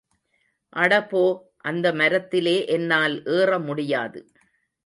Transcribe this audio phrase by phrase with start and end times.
[0.73, 1.21] அட போ,
[1.61, 4.21] அந்த மரத்திலே என்னால் ஏற முடியாது.